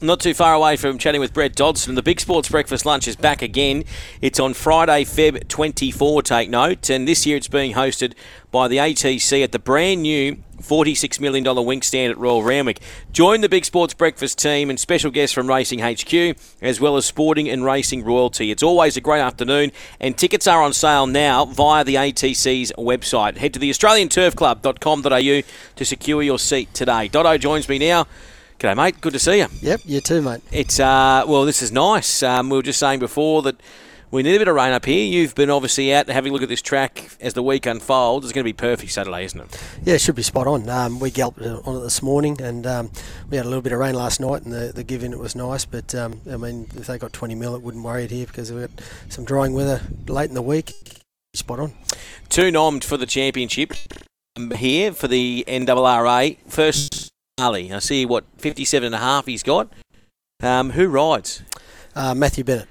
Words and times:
Not 0.00 0.20
too 0.20 0.32
far 0.32 0.54
away 0.54 0.76
from 0.76 0.96
chatting 0.96 1.20
with 1.20 1.32
Brett 1.32 1.56
Dodson. 1.56 1.96
The 1.96 2.04
Big 2.04 2.20
Sports 2.20 2.48
Breakfast 2.48 2.86
Lunch 2.86 3.08
is 3.08 3.16
back 3.16 3.42
again. 3.42 3.82
It's 4.20 4.38
on 4.38 4.54
Friday, 4.54 5.02
Feb 5.02 5.48
24, 5.48 6.22
take 6.22 6.48
note. 6.48 6.88
And 6.88 7.08
this 7.08 7.26
year 7.26 7.36
it's 7.36 7.48
being 7.48 7.72
hosted 7.74 8.12
by 8.52 8.68
the 8.68 8.76
ATC 8.76 9.42
at 9.42 9.50
the 9.50 9.58
brand 9.58 10.02
new 10.02 10.36
$46 10.62 11.18
million 11.18 11.44
Winx 11.44 11.84
stand 11.84 12.12
at 12.12 12.18
Royal 12.18 12.44
Randwick. 12.44 12.80
Join 13.10 13.40
the 13.40 13.48
Big 13.48 13.64
Sports 13.64 13.92
Breakfast 13.92 14.38
team 14.38 14.70
and 14.70 14.78
special 14.78 15.10
guests 15.10 15.34
from 15.34 15.48
Racing 15.48 15.80
HQ, 15.80 16.38
as 16.62 16.80
well 16.80 16.96
as 16.96 17.04
sporting 17.04 17.48
and 17.48 17.64
racing 17.64 18.04
royalty. 18.04 18.52
It's 18.52 18.62
always 18.62 18.96
a 18.96 19.00
great 19.00 19.20
afternoon, 19.20 19.72
and 19.98 20.16
tickets 20.16 20.46
are 20.46 20.62
on 20.62 20.74
sale 20.74 21.08
now 21.08 21.44
via 21.44 21.82
the 21.82 21.96
ATC's 21.96 22.72
website. 22.78 23.38
Head 23.38 23.52
to 23.54 23.58
the 23.58 23.70
AustralianTurfClub.com.au 23.70 25.42
to 25.74 25.84
secure 25.84 26.22
your 26.22 26.38
seat 26.38 26.72
today. 26.72 27.08
Dotto 27.08 27.36
joins 27.40 27.68
me 27.68 27.80
now. 27.80 28.06
G'day, 28.58 28.76
mate. 28.76 29.00
Good 29.00 29.12
to 29.12 29.20
see 29.20 29.38
you. 29.38 29.46
Yep, 29.60 29.82
you 29.84 30.00
too, 30.00 30.20
mate. 30.20 30.40
It's 30.50 30.80
uh, 30.80 31.22
well, 31.28 31.44
this 31.44 31.62
is 31.62 31.70
nice. 31.70 32.24
Um, 32.24 32.50
we 32.50 32.56
were 32.56 32.62
just 32.64 32.80
saying 32.80 32.98
before 32.98 33.40
that 33.42 33.60
we 34.10 34.24
need 34.24 34.34
a 34.34 34.38
bit 34.40 34.48
of 34.48 34.56
rain 34.56 34.72
up 34.72 34.84
here. 34.84 35.06
You've 35.06 35.36
been 35.36 35.48
obviously 35.48 35.94
out 35.94 36.08
having 36.08 36.30
a 36.30 36.32
look 36.32 36.42
at 36.42 36.48
this 36.48 36.60
track 36.60 37.08
as 37.20 37.34
the 37.34 37.42
week 37.44 37.66
unfolds. 37.66 38.26
It's 38.26 38.32
going 38.32 38.42
to 38.42 38.48
be 38.48 38.52
perfect 38.52 38.90
Saturday, 38.90 39.26
isn't 39.26 39.40
it? 39.40 39.62
Yeah, 39.84 39.94
it 39.94 40.00
should 40.00 40.16
be 40.16 40.24
spot 40.24 40.48
on. 40.48 40.68
Um, 40.68 40.98
we 40.98 41.12
galloped 41.12 41.40
on 41.40 41.76
it 41.76 41.80
this 41.82 42.02
morning, 42.02 42.42
and 42.42 42.66
um, 42.66 42.90
we 43.30 43.36
had 43.36 43.46
a 43.46 43.48
little 43.48 43.62
bit 43.62 43.72
of 43.72 43.78
rain 43.78 43.94
last 43.94 44.18
night, 44.18 44.42
and 44.42 44.52
the, 44.52 44.72
the 44.74 44.82
give 44.82 45.04
in 45.04 45.12
it 45.12 45.20
was 45.20 45.36
nice. 45.36 45.64
But 45.64 45.94
um, 45.94 46.20
I 46.28 46.36
mean, 46.36 46.66
if 46.74 46.88
they 46.88 46.98
got 46.98 47.12
20 47.12 47.36
mil, 47.36 47.54
it 47.54 47.62
wouldn't 47.62 47.84
worry 47.84 48.06
it 48.06 48.10
here 48.10 48.26
because 48.26 48.50
we've 48.50 48.74
got 48.74 48.84
some 49.08 49.24
drying 49.24 49.52
weather 49.52 49.82
late 50.08 50.30
in 50.30 50.34
the 50.34 50.42
week. 50.42 50.72
Spot 51.32 51.60
on. 51.60 51.74
Two 52.28 52.50
nommed 52.50 52.82
for 52.82 52.96
the 52.96 53.06
championship 53.06 53.72
um, 54.36 54.50
here 54.50 54.92
for 54.92 55.06
the 55.06 55.44
NRRA. 55.46 56.38
First, 56.48 57.07
Ali. 57.38 57.72
I 57.72 57.78
see 57.78 58.04
what 58.06 58.24
57 58.38 58.86
and 58.86 58.94
a 58.94 58.98
half 58.98 59.26
he's 59.26 59.42
got. 59.42 59.72
Um, 60.42 60.70
who 60.70 60.88
rides? 60.88 61.42
Uh, 61.94 62.14
Matthew 62.14 62.44
Bennett. 62.44 62.68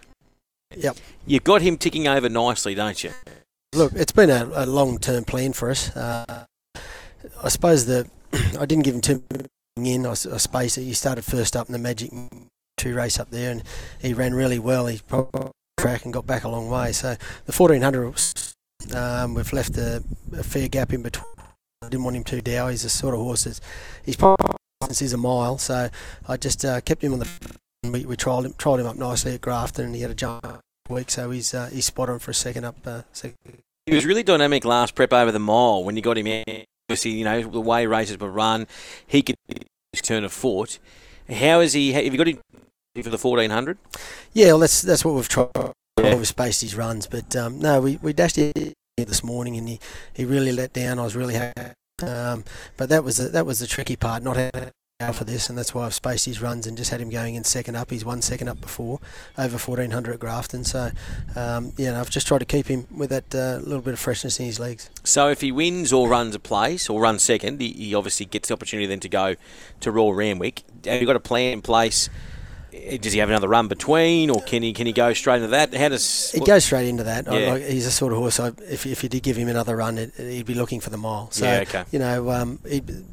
Yep. 0.76 0.98
You've 1.26 1.44
got 1.44 1.62
him 1.62 1.78
ticking 1.78 2.08
over 2.08 2.30
nicely, 2.30 2.76
don't 2.76 3.04
you? 3.04 3.12
Look, 3.74 3.94
it's 3.94 4.12
been 4.12 4.30
a, 4.30 4.50
a 4.54 4.66
long-term 4.66 5.26
plan 5.26 5.54
for 5.54 5.70
us. 5.70 5.96
Uh, 5.96 6.46
I 7.44 7.50
suppose 7.50 7.86
the 7.86 8.10
I 8.60 8.66
didn't 8.66 8.84
give 8.84 8.96
him 8.96 9.02
too 9.02 9.24
in. 9.78 10.06
I, 10.06 10.12
I 10.12 10.16
spaced 10.16 10.78
it. 10.78 10.84
He 10.84 10.94
started 10.94 11.24
first 11.24 11.56
up 11.56 11.68
in 11.68 11.74
the 11.74 11.80
Magic 11.80 12.12
Two 12.78 12.96
race 12.96 13.20
up 13.20 13.32
there, 13.32 13.52
and 13.52 13.64
he 14.00 14.14
ran 14.14 14.34
really 14.34 14.60
well. 14.60 14.86
He 14.88 15.02
probably 15.08 15.52
track 15.80 16.06
and 16.06 16.14
got 16.14 16.28
back 16.28 16.44
a 16.44 16.50
long 16.50 16.70
way. 16.70 16.92
So 16.92 17.16
the 17.46 17.52
1400, 17.52 18.96
um, 18.96 19.34
we've 19.34 19.52
left 19.52 19.78
a, 19.78 20.04
a, 20.34 20.44
fair 20.44 20.68
gap 20.68 20.94
in 20.94 21.02
between. 21.02 21.26
I 21.82 21.90
didn't 21.90 22.04
want 22.04 22.16
him 22.16 22.24
too 22.24 22.42
down. 22.42 22.70
He's 22.70 22.84
the 22.84 22.90
sort 22.90 23.16
of 23.16 23.22
horse 23.22 23.46
that's 23.46 23.62
he's 24.06 24.16
probably 24.16 24.57
since 24.84 25.02
is 25.02 25.14
a 25.14 25.18
mile. 25.18 25.58
So 25.58 25.90
I 26.28 26.38
just 26.38 26.64
uh, 26.64 26.82
kept 26.82 27.04
him 27.04 27.14
on 27.14 27.20
the. 27.20 27.28
We, 27.84 28.06
we 28.06 28.16
tried 28.16 28.46
him 28.46 28.54
tried 28.58 28.80
him 28.80 28.88
up 28.88 28.96
nicely 28.96 29.34
at 29.34 29.42
Grafton, 29.42 29.86
and 29.86 29.96
he 29.96 30.02
had 30.02 30.12
a 30.12 30.16
jump 30.16 30.46
week, 30.90 31.12
so 31.12 31.32
he's 31.32 31.54
uh, 31.54 31.70
he's 31.72 31.86
spot 31.86 32.10
on 32.10 32.20
for 32.20 32.32
a 32.32 32.34
second 32.34 32.66
up. 32.66 32.76
Uh, 32.86 33.02
second. 33.14 33.38
He 33.86 33.96
was 33.96 34.06
really 34.06 34.24
dynamic 34.24 34.66
last 34.66 34.96
prep 34.96 35.14
over 35.14 35.32
the 35.32 35.40
mile 35.40 35.84
when 35.84 35.96
you 35.96 36.02
got 36.02 36.18
him 36.18 36.28
in. 36.28 36.66
Obviously, 36.90 37.12
you 37.12 37.24
know 37.24 37.42
the 37.42 37.62
way 37.62 37.86
races 37.86 38.20
were 38.20 38.32
run, 38.32 38.68
he 39.06 39.22
could 39.22 39.36
turn 40.04 40.24
a 40.24 40.30
foot. 40.30 40.80
How 41.30 41.60
is 41.60 41.74
he? 41.74 41.94
Have 41.94 42.06
you 42.06 42.18
got 42.18 42.28
him 42.28 42.40
for 43.02 43.10
the 43.10 43.18
fourteen 43.18 43.52
hundred? 43.52 43.78
Yeah, 44.34 44.48
well, 44.48 44.60
that's 44.60 44.82
that's 44.82 45.06
what 45.06 45.16
we've 45.16 45.30
tried. 45.30 45.50
Yeah. 46.00 46.16
We've 46.16 46.28
spaced 46.28 46.62
his 46.62 46.76
runs, 46.76 47.08
but 47.08 47.36
um, 47.36 47.60
no, 47.60 47.82
we, 47.82 47.98
we 48.02 48.14
dashed 48.14 48.38
it 48.38 48.74
this 48.98 49.24
morning, 49.24 49.58
and 49.58 49.68
he, 49.68 49.80
he 50.14 50.26
really 50.26 50.52
let 50.52 50.72
down. 50.72 51.00
I 51.00 51.04
was 51.04 51.16
really 51.16 51.34
happy, 51.34 51.74
um, 52.04 52.44
but 52.76 52.90
that 52.90 53.04
was 53.04 53.18
the, 53.18 53.30
that 53.30 53.46
was 53.46 53.60
the 53.60 53.68
tricky 53.68 53.96
part, 53.96 54.24
not 54.24 54.38
out 55.00 55.16
for 55.16 55.26
this, 55.26 55.48
and 55.48 55.56
that's 55.56 55.76
why 55.76 55.86
I've 55.86 55.94
spaced 55.94 56.26
his 56.26 56.42
runs 56.42 56.66
and 56.66 56.76
just 56.76 56.90
had 56.90 57.00
him 57.00 57.12
going 57.12 57.36
in 57.36 57.44
second 57.44 57.76
up. 57.76 57.92
He's 57.92 58.04
one 58.04 58.22
second 58.24 58.48
up 58.48 58.60
before, 58.60 59.00
over 59.38 59.58
1400 59.58 60.14
at 60.14 60.20
Grafton. 60.20 60.64
So, 60.64 60.90
um, 61.36 61.74
yeah, 61.78 62.02
I've 62.02 62.10
just 62.10 62.26
tried 62.26 62.40
to 62.40 62.46
keep 62.46 62.66
him 62.66 62.88
with 62.90 63.12
that 63.12 63.36
uh, 63.36 63.60
little 63.64 63.82
bit 63.82 63.94
of 63.94 64.00
freshness 64.00 64.40
in 64.40 64.48
his 64.48 64.60
legs. 64.60 64.90
So, 65.04 65.30
if 65.30 65.42
he 65.42 65.52
wins 65.52 65.94
or 65.94 66.10
runs 66.10 66.34
a 66.34 66.40
place 66.40 66.90
or 66.90 67.00
runs 67.00 67.22
second, 67.22 67.62
he, 67.62 67.74
he 67.74 67.94
obviously 67.94 68.26
gets 68.26 68.48
the 68.48 68.56
opportunity 68.56 68.88
then 68.88 69.00
to 69.02 69.10
go 69.10 69.36
to 69.82 69.92
Royal 69.92 70.16
Randwick. 70.16 70.64
Have 70.86 71.00
you 71.00 71.06
got 71.06 71.16
a 71.16 71.20
plan 71.20 71.54
in 71.54 71.62
place? 71.62 72.10
Does 72.72 73.14
he 73.14 73.20
have 73.20 73.30
another 73.30 73.48
run 73.48 73.68
between, 73.68 74.30
or 74.30 74.42
can 74.42 74.64
he 74.64 74.74
can 74.74 74.86
he 74.86 74.94
go 74.94 75.14
straight 75.14 75.38
into 75.38 75.48
that? 75.50 75.74
How 75.74 75.90
does 75.90 76.32
he 76.32 76.40
goes 76.40 76.66
straight 76.66 76.88
into 76.88 77.04
that? 77.04 77.26
Yeah. 77.26 77.54
Like, 77.54 77.64
he's 77.64 77.86
a 77.86 77.92
sort 77.92 78.14
of 78.14 78.20
horse. 78.20 78.40
I, 78.40 78.50
if 78.70 78.86
if 78.86 79.04
you 79.04 79.10
did 79.10 79.24
give 79.24 79.38
him 79.38 79.48
another 79.48 79.76
run, 79.76 79.98
it, 79.98 80.14
he'd 80.16 80.46
be 80.46 80.54
looking 80.54 80.80
for 80.80 80.90
the 80.90 80.98
mile. 80.98 81.32
So 81.32 81.46
yeah, 81.46 81.62
okay. 81.62 81.84
you 81.92 82.00
know, 82.00 82.30
um, 82.32 82.60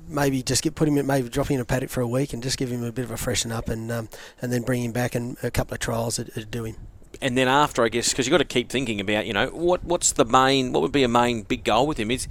maybe 0.08 0.42
just 0.42 0.62
get 0.62 0.74
put 0.74 0.88
him 0.88 0.98
in, 0.98 1.06
maybe 1.06 1.28
drop 1.28 1.48
him 1.48 1.56
in 1.56 1.60
a 1.60 1.64
paddock 1.64 1.90
for 1.90 2.00
a 2.00 2.06
week 2.06 2.32
and 2.32 2.42
just 2.42 2.58
give 2.58 2.70
him 2.70 2.82
a 2.82 2.92
bit 2.92 3.04
of 3.04 3.10
a 3.10 3.16
freshen 3.16 3.52
up, 3.52 3.68
and 3.68 3.90
um, 3.90 4.08
and 4.42 4.52
then 4.52 4.62
bring 4.62 4.82
him 4.82 4.92
back 4.92 5.14
and 5.14 5.36
a 5.42 5.50
couple 5.50 5.74
of 5.74 5.80
trials 5.80 6.16
to 6.16 6.24
do 6.24 6.64
him. 6.64 6.76
And 7.22 7.38
then 7.38 7.48
after, 7.48 7.84
I 7.84 7.88
guess, 7.88 8.10
because 8.10 8.26
you've 8.26 8.32
got 8.32 8.38
to 8.38 8.44
keep 8.44 8.68
thinking 8.68 9.00
about, 9.00 9.26
you 9.26 9.32
know, 9.32 9.46
what 9.48 9.84
what's 9.84 10.12
the 10.12 10.24
main, 10.24 10.72
what 10.72 10.82
would 10.82 10.92
be 10.92 11.04
a 11.04 11.08
main 11.08 11.42
big 11.42 11.64
goal 11.64 11.86
with 11.86 11.98
him? 11.98 12.10
Is 12.10 12.26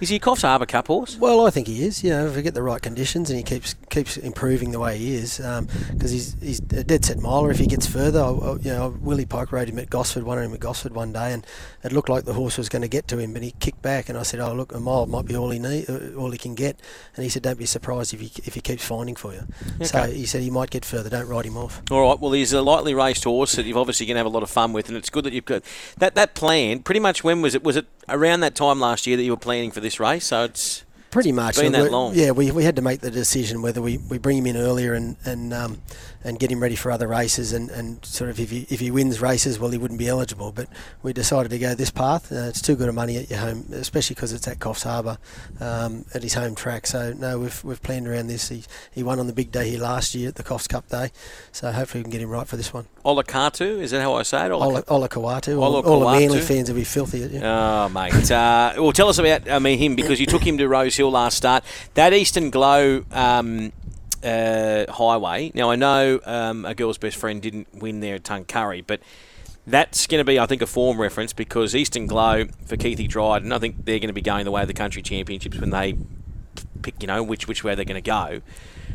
is 0.00 0.08
he 0.08 0.16
a 0.16 0.20
Coffs 0.20 0.42
Harbour 0.42 0.66
Cup 0.66 0.86
horse? 0.86 1.16
Well, 1.16 1.46
I 1.46 1.50
think 1.50 1.66
he 1.66 1.84
is. 1.84 2.02
You 2.02 2.10
know, 2.10 2.26
if 2.26 2.36
we 2.36 2.42
get 2.42 2.54
the 2.54 2.62
right 2.62 2.80
conditions 2.80 3.30
and 3.30 3.36
he 3.36 3.42
keeps 3.42 3.74
keeps 3.90 4.16
improving 4.16 4.70
the 4.70 4.78
way 4.78 4.96
he 4.98 5.14
is, 5.14 5.36
because 5.36 5.58
um, 5.58 5.68
he's 6.00 6.36
he's 6.40 6.58
a 6.58 6.84
dead 6.84 7.04
set 7.04 7.18
miler. 7.18 7.50
If 7.50 7.58
he 7.58 7.66
gets 7.66 7.86
further, 7.86 8.20
I, 8.22 8.30
you 8.60 8.72
know, 8.72 8.96
Willie 9.00 9.26
Pike 9.26 9.52
rode 9.52 9.68
him 9.68 9.78
at 9.78 9.90
Gosford, 9.90 10.22
won 10.22 10.38
him 10.38 10.54
at 10.54 10.60
Gosford 10.60 10.94
one 10.94 11.12
day, 11.12 11.32
and 11.32 11.46
it 11.84 11.92
looked 11.92 12.08
like 12.08 12.24
the 12.24 12.34
horse 12.34 12.56
was 12.56 12.68
going 12.68 12.82
to 12.82 12.88
get 12.88 13.08
to 13.08 13.18
him, 13.18 13.32
but 13.32 13.42
he 13.42 13.52
kicked 13.52 13.82
back, 13.82 14.08
and 14.08 14.16
I 14.16 14.22
said, 14.22 14.40
"Oh, 14.40 14.54
look, 14.54 14.72
a 14.72 14.80
mile 14.80 15.06
might 15.06 15.26
be 15.26 15.36
all 15.36 15.50
he 15.50 15.58
need, 15.58 15.88
uh, 15.88 16.14
all 16.16 16.30
he 16.30 16.38
can 16.38 16.54
get," 16.54 16.80
and 17.16 17.24
he 17.24 17.28
said, 17.28 17.42
"Don't 17.42 17.58
be 17.58 17.66
surprised 17.66 18.14
if 18.14 18.20
he 18.20 18.30
if 18.44 18.54
he 18.54 18.60
keeps 18.60 18.84
finding 18.84 19.16
for 19.16 19.32
you." 19.32 19.42
Okay. 19.76 19.84
So 19.84 20.02
he 20.04 20.26
said 20.26 20.42
he 20.42 20.50
might 20.50 20.70
get 20.70 20.84
further. 20.84 21.10
Don't 21.10 21.28
ride 21.28 21.44
him 21.44 21.56
off. 21.56 21.82
All 21.90 22.08
right. 22.08 22.18
Well, 22.18 22.32
he's 22.32 22.52
a 22.52 22.62
lightly 22.62 22.94
raced 22.94 23.24
horse 23.24 23.52
that 23.52 23.66
you've 23.66 23.76
obviously 23.76 24.06
going 24.06 24.14
to 24.14 24.20
have 24.20 24.26
a 24.26 24.30
lot 24.30 24.42
of 24.42 24.50
fun 24.50 24.72
with, 24.72 24.88
and 24.88 24.96
it's 24.96 25.10
good 25.10 25.24
that 25.24 25.32
you've 25.32 25.44
got 25.44 25.62
that 25.98 26.14
that 26.14 26.34
plan. 26.34 26.80
Pretty 26.80 27.00
much 27.00 27.24
when 27.24 27.42
was 27.42 27.54
it? 27.54 27.62
Was 27.62 27.76
it 27.76 27.86
around 28.08 28.40
that 28.40 28.54
time 28.54 28.80
last 28.80 29.06
year 29.06 29.16
that 29.16 29.22
you 29.22 29.32
were 29.32 29.36
planning 29.36 29.70
for 29.70 29.80
this 29.80 29.89
race? 29.98 30.26
So 30.26 30.44
it's 30.44 30.84
Pretty 31.10 31.32
much. 31.32 31.50
It's 31.50 31.62
been 31.62 31.72
that 31.72 31.90
long. 31.90 32.14
Yeah, 32.14 32.30
we, 32.30 32.52
we 32.52 32.62
had 32.62 32.76
to 32.76 32.82
make 32.82 33.00
the 33.00 33.10
decision 33.10 33.62
whether 33.62 33.82
we, 33.82 33.98
we 33.98 34.18
bring 34.18 34.38
him 34.38 34.46
in 34.46 34.56
earlier 34.56 34.94
and 34.94 35.16
and 35.24 35.52
um, 35.52 35.82
and 36.22 36.38
get 36.38 36.52
him 36.52 36.60
ready 36.60 36.76
for 36.76 36.92
other 36.92 37.08
races 37.08 37.52
and, 37.52 37.70
and 37.70 38.04
sort 38.04 38.30
of 38.30 38.38
if 38.38 38.50
he 38.50 38.66
if 38.68 38.78
he 38.78 38.90
wins 38.90 39.20
races, 39.20 39.58
well, 39.58 39.70
he 39.70 39.78
wouldn't 39.78 39.98
be 39.98 40.06
eligible. 40.06 40.52
But 40.52 40.68
we 41.02 41.12
decided 41.12 41.50
to 41.50 41.58
go 41.58 41.74
this 41.74 41.90
path. 41.90 42.30
Uh, 42.30 42.46
it's 42.48 42.62
too 42.62 42.76
good 42.76 42.88
of 42.88 42.94
money 42.94 43.16
at 43.16 43.28
your 43.28 43.40
home, 43.40 43.66
especially 43.72 44.14
because 44.14 44.32
it's 44.32 44.46
at 44.46 44.60
Coffs 44.60 44.84
Harbour 44.84 45.18
um, 45.60 46.04
at 46.14 46.22
his 46.22 46.34
home 46.34 46.54
track. 46.54 46.86
So 46.86 47.12
no, 47.12 47.40
we've 47.40 47.64
we've 47.64 47.82
planned 47.82 48.06
around 48.06 48.28
this. 48.28 48.48
He 48.48 48.62
he 48.92 49.02
won 49.02 49.18
on 49.18 49.26
the 49.26 49.32
big 49.32 49.50
day 49.50 49.70
here 49.70 49.80
last 49.80 50.14
year 50.14 50.28
at 50.28 50.36
the 50.36 50.44
Coffs 50.44 50.68
Cup 50.68 50.88
Day. 50.88 51.10
So 51.50 51.72
hopefully 51.72 52.00
we 52.00 52.04
can 52.04 52.12
get 52.12 52.20
him 52.20 52.30
right 52.30 52.46
for 52.46 52.56
this 52.56 52.72
one. 52.72 52.86
Olakatu, 53.04 53.80
is 53.80 53.90
that 53.90 54.02
how 54.02 54.14
I 54.14 54.22
say 54.22 54.46
it? 54.46 54.52
Ola, 54.52 54.82
Olakawatu. 54.84 55.60
All, 55.60 55.76
all 55.84 56.00
the 56.00 56.20
Manly 56.20 56.40
fans 56.40 56.68
will 56.68 56.76
be 56.76 56.84
filthy 56.84 57.24
at 57.24 57.30
you. 57.30 57.40
Oh, 57.40 57.88
mate. 57.88 58.30
uh, 58.30 58.74
well, 58.76 58.92
tell 58.92 59.08
us 59.08 59.18
about 59.18 59.50
I 59.50 59.58
mean 59.58 59.78
him 59.78 59.96
because 59.96 60.20
you 60.20 60.26
took 60.26 60.46
him 60.46 60.58
to 60.58 60.68
Rose 60.68 60.99
Hill 61.00 61.10
last 61.10 61.36
start. 61.36 61.64
That 61.94 62.12
Eastern 62.12 62.50
Glow 62.50 63.04
um, 63.10 63.72
uh, 64.22 64.84
Highway. 64.92 65.50
Now 65.54 65.70
I 65.70 65.76
know 65.76 66.20
um, 66.24 66.64
a 66.64 66.74
girl's 66.74 66.98
best 66.98 67.16
friend 67.16 67.40
didn't 67.40 67.68
win 67.74 68.00
there 68.00 68.16
at 68.16 68.24
Tuncurry, 68.24 68.84
but 68.86 69.00
that's 69.66 70.06
going 70.06 70.20
to 70.20 70.24
be, 70.24 70.38
I 70.38 70.46
think, 70.46 70.62
a 70.62 70.66
form 70.66 71.00
reference 71.00 71.32
because 71.32 71.74
Eastern 71.74 72.06
Glow 72.06 72.46
for 72.66 72.76
Keithy 72.76 73.08
Dryden, 73.08 73.52
I 73.52 73.58
think 73.58 73.84
they're 73.84 73.98
going 73.98 74.08
to 74.08 74.14
be 74.14 74.22
going 74.22 74.44
the 74.44 74.50
way 74.50 74.62
of 74.62 74.68
the 74.68 74.74
country 74.74 75.02
championships 75.02 75.58
when 75.58 75.70
they 75.70 75.96
pick, 76.82 77.00
you 77.00 77.06
know, 77.06 77.22
which 77.22 77.48
which 77.48 77.64
way 77.64 77.74
they're 77.74 77.84
going 77.84 78.02
to 78.02 78.10
go. 78.10 78.42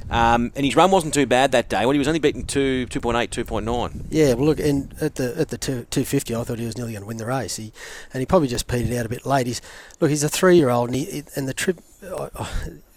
Um, 0.09 0.51
and 0.55 0.63
his 0.63 0.75
run 0.75 0.91
wasn't 0.91 1.15
too 1.15 1.25
bad 1.25 1.51
that 1.53 1.67
day 1.67 1.83
Well, 1.83 1.93
he 1.93 1.97
was 1.97 2.07
only 2.07 2.19
beaten 2.19 2.45
two, 2.45 2.85
2.8, 2.91 3.29
2.9. 3.29 4.05
Yeah, 4.11 4.35
well, 4.35 4.45
look, 4.45 4.59
and 4.59 4.93
at 5.01 5.15
the 5.15 5.35
at 5.35 5.49
the 5.49 5.57
two, 5.57 5.85
250, 5.89 6.35
I 6.35 6.43
thought 6.43 6.59
he 6.59 6.65
was 6.65 6.77
nearly 6.77 6.91
going 6.91 7.01
to 7.01 7.07
win 7.07 7.17
the 7.17 7.25
race. 7.25 7.55
He 7.55 7.73
and 8.13 8.19
he 8.19 8.25
probably 8.25 8.47
just 8.47 8.67
petered 8.67 8.95
out 8.95 9.05
a 9.05 9.09
bit 9.09 9.25
late. 9.25 9.47
He's 9.47 9.61
look, 9.99 10.11
he's 10.11 10.23
a 10.23 10.29
three 10.29 10.57
year 10.57 10.69
old, 10.69 10.89
and 10.89 10.95
he 10.95 11.23
and 11.35 11.47
the 11.47 11.53
trip. 11.53 11.79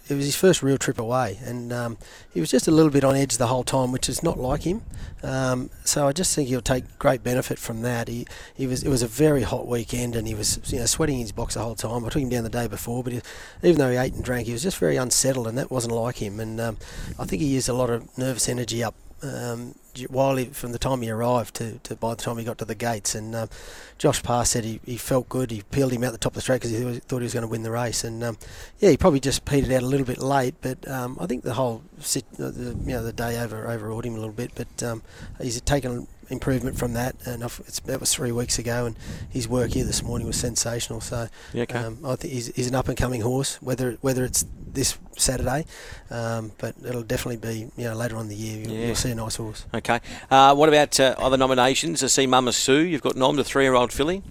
It 0.09 0.15
was 0.15 0.25
his 0.25 0.35
first 0.35 0.63
real 0.63 0.79
trip 0.79 0.97
away, 0.97 1.37
and 1.43 1.71
um, 1.71 1.97
he 2.33 2.39
was 2.39 2.49
just 2.49 2.67
a 2.67 2.71
little 2.71 2.91
bit 2.91 3.03
on 3.03 3.15
edge 3.15 3.37
the 3.37 3.45
whole 3.45 3.63
time, 3.63 3.91
which 3.91 4.09
is 4.09 4.23
not 4.23 4.39
like 4.39 4.63
him. 4.63 4.81
Um, 5.21 5.69
so 5.83 6.07
I 6.07 6.13
just 6.13 6.35
think 6.35 6.49
he'll 6.49 6.61
take 6.61 6.97
great 6.97 7.23
benefit 7.23 7.59
from 7.59 7.83
that. 7.83 8.07
He, 8.07 8.25
he 8.55 8.65
was 8.65 8.81
it 8.81 8.89
was 8.89 9.03
a 9.03 9.07
very 9.07 9.43
hot 9.43 9.67
weekend, 9.67 10.15
and 10.15 10.27
he 10.27 10.33
was 10.33 10.59
you 10.73 10.79
know 10.79 10.87
sweating 10.87 11.17
in 11.17 11.21
his 11.21 11.31
box 11.31 11.53
the 11.53 11.59
whole 11.59 11.75
time. 11.75 12.03
I 12.05 12.09
took 12.09 12.23
him 12.23 12.29
down 12.29 12.43
the 12.43 12.49
day 12.49 12.65
before, 12.65 13.03
but 13.03 13.13
he, 13.13 13.21
even 13.61 13.77
though 13.77 13.91
he 13.91 13.97
ate 13.97 14.13
and 14.13 14.23
drank, 14.23 14.47
he 14.47 14.53
was 14.53 14.63
just 14.63 14.79
very 14.79 14.95
unsettled, 14.95 15.45
and 15.45 15.55
that 15.59 15.69
wasn't 15.69 15.93
like 15.93 16.17
him. 16.17 16.39
And 16.39 16.59
um, 16.59 16.77
I 17.19 17.25
think 17.25 17.43
he 17.43 17.47
used 17.47 17.69
a 17.69 17.73
lot 17.73 17.91
of 17.91 18.17
nervous 18.17 18.49
energy 18.49 18.83
up 18.83 18.95
um, 19.21 19.75
while 20.07 20.35
he, 20.35 20.45
from 20.45 20.71
the 20.71 20.79
time 20.79 21.01
he 21.01 21.09
arrived 21.09 21.55
to, 21.55 21.79
to 21.79 21.95
by 21.95 22.11
the 22.11 22.21
time 22.21 22.37
he 22.37 22.43
got 22.43 22.57
to 22.59 22.65
the 22.65 22.75
gates. 22.75 23.15
And 23.15 23.35
um, 23.35 23.49
Josh 23.97 24.21
Parr 24.23 24.45
said 24.45 24.63
he, 24.63 24.79
he 24.85 24.97
felt 24.97 25.29
good. 25.29 25.51
He 25.51 25.63
peeled 25.71 25.91
him 25.91 26.03
out 26.03 26.11
the 26.11 26.17
top 26.17 26.31
of 26.31 26.35
the 26.35 26.41
straight 26.41 26.61
because 26.61 26.71
he 26.71 26.99
thought 26.99 27.19
he 27.19 27.23
was 27.23 27.33
going 27.33 27.43
to 27.43 27.47
win 27.47 27.63
the 27.63 27.71
race. 27.71 28.03
And 28.03 28.23
um, 28.23 28.37
yeah, 28.79 28.89
he 28.89 28.97
probably 28.97 29.19
just 29.19 29.45
petered 29.45 29.71
out 29.71 29.83
a 29.83 29.85
little 29.85 30.05
bit 30.05 30.19
late, 30.19 30.55
but 30.61 30.87
um, 30.87 31.17
I 31.19 31.25
think 31.25 31.43
the 31.43 31.53
whole 31.53 31.83
sit, 31.99 32.25
uh, 32.33 32.49
the, 32.51 32.77
you 32.85 32.93
know 32.93 33.03
the 33.03 33.13
day 33.13 33.39
over 33.39 33.67
overawed 33.67 34.05
him 34.05 34.13
a 34.13 34.19
little 34.19 34.31
bit. 34.33 34.51
But 34.55 34.83
um, 34.83 35.03
he's 35.41 35.59
taken 35.61 36.07
improvement 36.29 36.77
from 36.77 36.93
that, 36.93 37.15
and 37.25 37.43
it's, 37.43 37.79
that 37.81 37.99
was 37.99 38.13
three 38.13 38.31
weeks 38.31 38.59
ago, 38.59 38.85
and 38.85 38.95
his 39.29 39.47
work 39.47 39.71
here 39.71 39.85
this 39.85 40.03
morning 40.03 40.27
was 40.27 40.37
sensational. 40.37 41.01
So 41.01 41.27
yeah, 41.53 41.63
okay. 41.63 41.79
um, 41.79 41.99
I 42.05 42.15
think 42.15 42.33
he's, 42.33 42.47
he's 42.55 42.67
an 42.67 42.75
up 42.75 42.87
and 42.87 42.97
coming 42.97 43.21
horse. 43.21 43.61
Whether 43.61 43.97
whether 44.01 44.23
it's 44.23 44.45
this 44.71 44.97
Saturday, 45.17 45.65
um, 46.11 46.51
but 46.59 46.75
it'll 46.85 47.03
definitely 47.03 47.37
be 47.37 47.71
you 47.75 47.89
know 47.89 47.95
later 47.95 48.15
on 48.15 48.23
in 48.23 48.29
the 48.29 48.35
year. 48.35 48.61
You'll, 48.61 48.71
Yeah. 48.71 48.85
you'll 48.87 48.95
see 48.95 49.11
a 49.11 49.15
nice 49.15 49.35
horse. 49.37 49.65
Okay. 49.73 49.99
Uh, 50.29 50.55
what 50.55 50.69
about 50.69 50.99
uh, 50.99 51.15
other 51.17 51.37
nominations? 51.37 52.03
I 52.03 52.07
see 52.07 52.27
Mama 52.27 52.53
Sue. 52.53 52.85
You've 52.85 53.01
got 53.01 53.15
nom, 53.15 53.35
the 53.35 53.43
three-year-old 53.43 53.91
filly. 53.91 54.21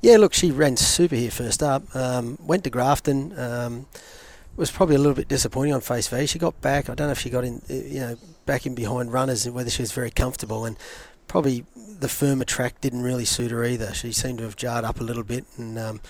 Yeah, 0.00 0.16
look, 0.16 0.32
she 0.32 0.50
ran 0.50 0.76
super 0.76 1.16
here 1.16 1.30
first 1.30 1.62
up. 1.62 1.94
Um, 1.94 2.38
went 2.40 2.64
to 2.64 2.70
Grafton. 2.70 3.38
Um, 3.38 3.86
was 4.56 4.70
probably 4.70 4.94
a 4.94 4.98
little 4.98 5.14
bit 5.14 5.28
disappointing 5.28 5.72
on 5.72 5.80
face 5.80 6.08
value. 6.08 6.26
She 6.26 6.38
got 6.38 6.60
back. 6.60 6.90
I 6.90 6.94
don't 6.94 7.08
know 7.08 7.12
if 7.12 7.20
she 7.20 7.30
got 7.30 7.44
in, 7.44 7.62
you 7.68 8.00
know, 8.00 8.16
back 8.46 8.66
in 8.66 8.74
behind 8.74 9.12
runners 9.12 9.46
and 9.46 9.54
whether 9.54 9.70
she 9.70 9.82
was 9.82 9.92
very 9.92 10.10
comfortable. 10.10 10.64
And 10.64 10.76
probably 11.30 11.64
the 11.76 12.08
firmer 12.08 12.44
track 12.44 12.80
didn't 12.80 13.02
really 13.02 13.24
suit 13.24 13.52
her 13.52 13.64
either. 13.64 13.94
She 13.94 14.10
seemed 14.10 14.38
to 14.38 14.44
have 14.44 14.56
jarred 14.56 14.84
up 14.84 15.00
a 15.00 15.04
little 15.04 15.22
bit. 15.22 15.44
And 15.56 15.78
um, 15.78 16.00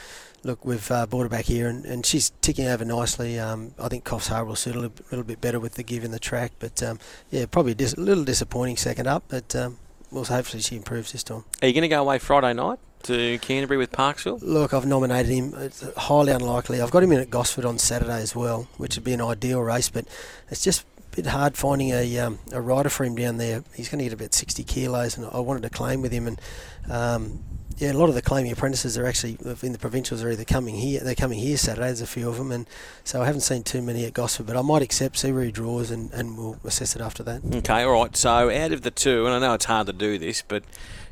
look, 0.43 0.65
we've 0.65 0.91
uh, 0.91 1.07
brought 1.07 1.25
her 1.25 1.29
back 1.29 1.45
here, 1.45 1.69
and, 1.69 1.85
and 1.85 2.07
she's 2.07 2.31
ticking 2.41 2.67
over 2.67 2.87
nicely. 2.87 3.39
Um, 3.39 3.75
I 3.79 3.89
think 3.89 4.05
Coffs 4.05 4.29
Harbour 4.29 4.49
will 4.49 4.57
suit 4.57 4.75
a 4.75 4.81
little, 4.81 4.97
little 5.11 5.25
bit 5.25 5.43
better 5.43 5.61
with 5.61 5.75
the 5.75 5.83
give 5.83 6.05
in 6.05 6.11
the 6.11 6.19
track. 6.19 6.53
But 6.59 6.83
um, 6.83 6.99
yeah, 7.31 7.45
probably 7.45 7.73
a 7.73 7.75
dis- 7.75 7.99
little 7.99 8.25
disappointing 8.25 8.79
second 8.79 9.09
up. 9.09 9.25
But 9.29 9.55
um, 9.55 9.77
well, 10.11 10.25
hopefully 10.25 10.63
she 10.63 10.77
improves 10.77 11.13
this 11.13 11.23
time. 11.23 11.45
Are 11.61 11.69
you 11.69 11.75
going 11.75 11.83
to 11.83 11.89
go 11.89 12.01
away 12.01 12.19
Friday 12.19 12.55
night 12.55 12.79
to 13.03 13.39
Canterbury 13.41 13.77
with 13.77 13.93
Parksville? 13.93 14.41
Look, 14.41 14.73
I've 14.73 14.87
nominated 14.87 15.31
him. 15.31 15.55
It's 15.59 15.83
highly 15.99 16.33
unlikely. 16.33 16.81
I've 16.81 16.91
got 16.91 17.03
him 17.03 17.13
in 17.13 17.21
at 17.21 17.29
Gosford 17.29 17.67
on 17.67 17.77
Saturday 17.77 18.23
as 18.23 18.35
well, 18.35 18.69
which 18.79 18.97
would 18.97 19.05
be 19.05 19.13
an 19.13 19.21
ideal 19.21 19.61
race, 19.61 19.91
but 19.91 20.07
it's 20.49 20.65
just 20.65 20.87
bit 21.11 21.27
hard 21.27 21.57
finding 21.57 21.91
a 21.91 22.19
um, 22.19 22.39
a 22.53 22.61
rider 22.61 22.89
for 22.89 23.05
him 23.05 23.15
down 23.15 23.37
there. 23.37 23.65
He's 23.75 23.89
going 23.89 23.99
to 23.99 24.05
get 24.05 24.13
about 24.13 24.35
60 24.35 24.63
kilos, 24.65 25.17
and 25.17 25.27
I 25.27 25.41
wanted 25.41 25.63
to 25.65 25.71
claim 25.71 26.03
with 26.03 26.13
him. 26.13 26.27
And 26.27 26.41
um, 26.89 27.45
yeah, 27.79 27.93
a 27.93 27.95
lot 27.95 28.09
of 28.09 28.15
the 28.15 28.23
claiming 28.23 28.53
apprentices 28.53 28.99
are 28.99 29.07
actually 29.07 29.39
in 29.63 29.73
the 29.73 29.79
provincials 29.79 30.23
are 30.23 30.31
either 30.31 30.45
coming 30.45 30.75
here. 30.75 31.01
They're 31.01 31.15
coming 31.15 31.39
here 31.39 31.57
Saturday. 31.57 31.87
There's 31.87 32.03
a 32.03 32.07
few 32.07 32.29
of 32.29 32.37
them, 32.37 32.53
and 32.53 32.69
so 33.05 33.23
I 33.23 33.27
haven't 33.27 33.41
seen 33.41 33.63
too 33.63 33.83
many 33.83 34.05
at 34.05 34.13
Gosford. 34.13 34.47
But 34.47 34.57
I 34.57 34.63
might 34.63 34.83
accept, 34.83 35.19
see 35.19 35.33
where 35.33 35.45
he 35.45 35.51
draws, 35.51 35.91
and, 35.91 36.13
and 36.13 36.37
we'll 36.37 36.59
assess 36.65 36.95
it 36.95 37.03
after 37.03 37.23
that. 37.23 37.43
Okay, 37.55 37.83
all 37.83 37.93
right. 37.93 38.15
So 38.17 38.51
out 38.51 38.73
of 38.73 38.83
the 38.83 38.91
two, 38.91 39.27
and 39.27 39.35
I 39.35 39.39
know 39.39 39.55
it's 39.55 39.65
hard 39.65 39.87
to 39.87 39.93
do 39.93 40.19
this, 40.19 40.43
but 40.47 40.63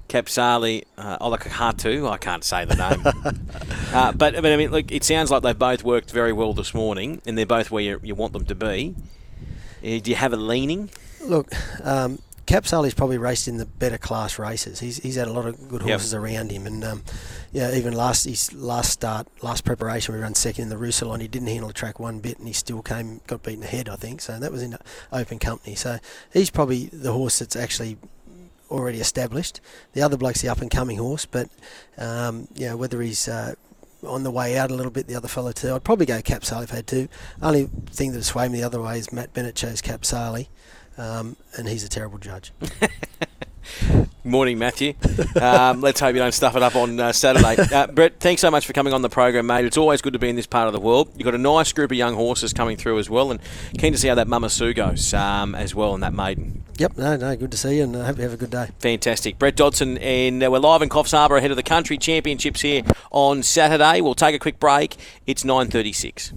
Capsali, 0.08 0.84
uh, 0.96 1.18
Olakahatu, 1.18 2.10
I 2.10 2.16
can't 2.18 2.44
say 2.44 2.64
the 2.64 2.76
name. 2.76 3.06
uh, 3.94 4.12
but, 4.12 4.34
but 4.34 4.46
I 4.46 4.56
mean, 4.56 4.70
look, 4.70 4.90
it 4.90 5.04
sounds 5.04 5.30
like 5.30 5.42
they've 5.42 5.58
both 5.58 5.84
worked 5.84 6.10
very 6.10 6.32
well 6.32 6.52
this 6.52 6.74
morning, 6.74 7.22
and 7.26 7.36
they're 7.36 7.46
both 7.46 7.70
where 7.70 7.82
you, 7.82 8.00
you 8.02 8.14
want 8.14 8.32
them 8.32 8.44
to 8.46 8.54
be. 8.54 8.94
Uh, 9.82 9.98
do 10.00 10.10
you 10.10 10.16
have 10.16 10.32
a 10.32 10.36
leaning? 10.36 10.90
Look, 11.22 11.52
um, 11.84 12.18
Capsali's 12.46 12.94
probably 12.94 13.18
raced 13.18 13.46
in 13.46 13.58
the 13.58 13.66
better 13.66 13.98
class 13.98 14.38
races. 14.38 14.80
He's, 14.80 14.96
he's 14.98 15.16
had 15.16 15.28
a 15.28 15.32
lot 15.32 15.44
of 15.46 15.68
good 15.68 15.82
Yep. 15.82 15.90
horses 15.90 16.14
around 16.14 16.50
him, 16.50 16.66
and 16.66 16.82
um, 16.82 17.02
yeah, 17.52 17.74
even 17.74 17.92
last 17.92 18.24
his 18.24 18.52
last 18.54 18.90
start, 18.90 19.28
last 19.42 19.64
preparation, 19.64 20.14
we 20.14 20.20
ran 20.20 20.34
second 20.34 20.64
in 20.64 20.68
the 20.70 20.76
Rousselon. 20.76 21.20
He 21.20 21.28
didn't 21.28 21.48
handle 21.48 21.68
the 21.68 21.74
track 21.74 22.00
one 22.00 22.20
bit, 22.20 22.38
and 22.38 22.46
he 22.46 22.54
still 22.54 22.80
came, 22.80 23.20
got 23.26 23.42
beaten 23.42 23.64
ahead, 23.64 23.88
I 23.88 23.96
think. 23.96 24.22
So 24.22 24.38
that 24.38 24.50
was 24.50 24.62
in 24.62 24.76
open 25.12 25.38
company. 25.38 25.74
So 25.74 25.98
he's 26.32 26.48
probably 26.50 26.86
the 26.86 27.12
horse 27.12 27.38
that's 27.38 27.56
actually 27.56 27.98
already 28.70 29.00
established. 29.00 29.60
The 29.92 30.02
other 30.02 30.16
bloke's 30.16 30.40
the 30.42 30.48
up 30.48 30.60
and 30.62 30.70
coming 30.70 30.98
horse, 30.98 31.26
but 31.26 31.50
um, 31.98 32.48
know 32.68 32.76
whether 32.76 33.00
he's 33.02 33.28
uh, 33.28 33.54
on 34.06 34.22
the 34.22 34.30
way 34.30 34.56
out 34.56 34.70
a 34.70 34.74
little 34.74 34.92
bit, 34.92 35.06
the 35.06 35.14
other 35.14 35.28
fellow 35.28 35.52
too. 35.52 35.74
I'd 35.74 35.84
probably 35.84 36.06
go 36.06 36.20
Capsali 36.20 36.64
if 36.64 36.72
I 36.72 36.76
had 36.76 36.86
to. 36.88 37.08
Only 37.42 37.68
thing 37.90 38.12
that 38.12 38.22
swayed 38.24 38.50
me 38.50 38.60
the 38.60 38.66
other 38.66 38.80
way 38.80 38.98
is 38.98 39.12
Matt 39.12 39.32
Bennett 39.32 39.54
chose 39.54 39.82
Capsali, 39.82 40.48
um, 40.96 41.36
and 41.56 41.68
he's 41.68 41.84
a 41.84 41.88
terrible 41.88 42.18
judge. 42.18 42.52
Morning, 44.24 44.58
Matthew. 44.58 44.94
Um, 45.40 45.80
let's 45.80 46.00
hope 46.00 46.14
you 46.14 46.20
don't 46.20 46.32
stuff 46.32 46.56
it 46.56 46.62
up 46.62 46.76
on 46.76 46.98
uh, 46.98 47.12
Saturday. 47.12 47.56
Uh, 47.72 47.86
Brett, 47.86 48.20
thanks 48.20 48.40
so 48.40 48.50
much 48.50 48.66
for 48.66 48.72
coming 48.72 48.92
on 48.92 49.02
the 49.02 49.08
program, 49.08 49.46
mate. 49.46 49.64
It's 49.64 49.76
always 49.76 50.02
good 50.02 50.12
to 50.12 50.18
be 50.18 50.28
in 50.28 50.36
this 50.36 50.46
part 50.46 50.66
of 50.66 50.72
the 50.72 50.80
world. 50.80 51.10
You've 51.16 51.24
got 51.24 51.34
a 51.34 51.38
nice 51.38 51.72
group 51.72 51.90
of 51.90 51.96
young 51.96 52.14
horses 52.14 52.52
coming 52.52 52.76
through 52.76 52.98
as 52.98 53.08
well, 53.08 53.30
and 53.30 53.40
keen 53.78 53.92
to 53.92 53.98
see 53.98 54.08
how 54.08 54.14
that 54.16 54.28
Mama 54.28 54.50
Sue 54.50 54.74
goes 54.74 55.14
um, 55.14 55.54
as 55.54 55.74
well, 55.74 55.94
and 55.94 56.02
that 56.02 56.12
maiden. 56.12 56.57
Yep, 56.78 56.96
no, 56.96 57.16
no, 57.16 57.34
good 57.34 57.50
to 57.50 57.56
see 57.56 57.78
you, 57.78 57.82
and 57.82 57.96
I 57.96 58.06
hope 58.06 58.18
you 58.18 58.22
have 58.22 58.32
a 58.32 58.36
good 58.36 58.52
day. 58.52 58.68
Fantastic. 58.78 59.36
Brett 59.36 59.56
Dodson, 59.56 59.98
and 59.98 60.44
uh, 60.44 60.48
we're 60.48 60.60
live 60.60 60.80
in 60.80 60.88
Coffs 60.88 61.10
Harbour 61.10 61.36
ahead 61.36 61.50
of 61.50 61.56
the 61.56 61.64
country 61.64 61.98
championships 61.98 62.60
here 62.60 62.82
on 63.10 63.42
Saturday. 63.42 64.00
We'll 64.00 64.14
take 64.14 64.36
a 64.36 64.38
quick 64.38 64.60
break. 64.60 64.96
It's 65.26 65.42
9.36. 65.42 66.32